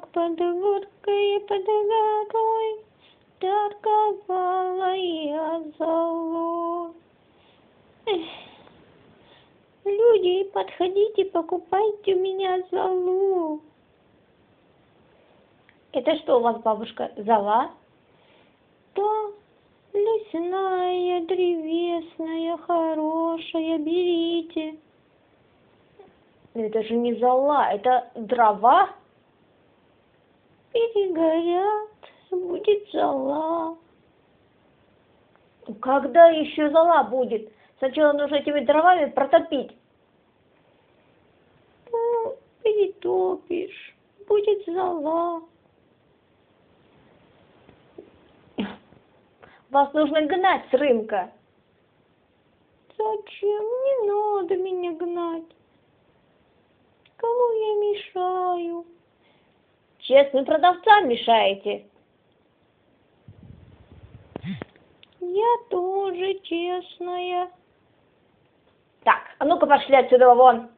[0.00, 2.84] как под горкой, под горой
[3.38, 6.94] торговала я золо.
[9.84, 13.60] Люди, подходите, покупайте у меня золу.
[15.92, 17.72] Это что у вас, бабушка, зола?
[18.94, 19.30] Да,
[19.92, 24.78] лесная, древесная, хорошая, берите.
[26.54, 28.90] Это же не зола, это дрова.
[30.72, 31.90] Перегорят,
[32.30, 33.76] будет зола.
[35.80, 37.52] Когда еще зола будет?
[37.78, 39.76] Сначала нужно этими дровами протопить.
[41.90, 43.96] Ну, перетопишь,
[44.28, 45.42] будет зола.
[49.70, 51.30] Вас нужно гнать с рынка.
[52.98, 53.62] Зачем?
[53.62, 55.44] Не надо меня гнать.
[57.16, 58.19] Кому я мешаю?
[60.10, 61.84] Честным продавцам мешаете.
[65.20, 67.48] Я тоже честная.
[69.04, 70.68] Так, а ну-ка пошли отсюда вон.